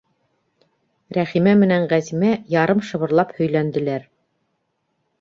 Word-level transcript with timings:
Рәхимә 1.17 1.53
менән 1.61 1.87
Ғәзимә 1.93 2.33
ярым 2.57 2.83
шыбырлап 2.91 3.39
һөйләнделәр: 3.41 4.13